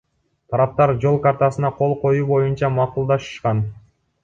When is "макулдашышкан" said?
2.81-3.65